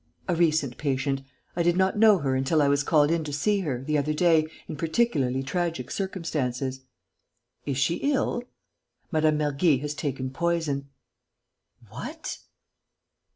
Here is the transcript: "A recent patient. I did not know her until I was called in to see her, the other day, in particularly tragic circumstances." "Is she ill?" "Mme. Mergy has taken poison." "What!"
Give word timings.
"A 0.27 0.33
recent 0.35 0.79
patient. 0.79 1.21
I 1.55 1.61
did 1.61 1.77
not 1.77 1.95
know 1.95 2.17
her 2.17 2.33
until 2.35 2.59
I 2.59 2.67
was 2.67 2.81
called 2.81 3.11
in 3.11 3.23
to 3.23 3.31
see 3.31 3.59
her, 3.59 3.83
the 3.83 3.99
other 3.99 4.13
day, 4.15 4.47
in 4.67 4.75
particularly 4.75 5.43
tragic 5.43 5.91
circumstances." 5.91 6.81
"Is 7.67 7.77
she 7.77 7.97
ill?" 7.97 8.41
"Mme. 9.11 9.35
Mergy 9.37 9.77
has 9.81 9.93
taken 9.93 10.31
poison." 10.31 10.89
"What!" 11.89 12.39